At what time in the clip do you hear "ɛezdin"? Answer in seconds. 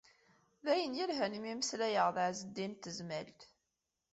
2.25-2.71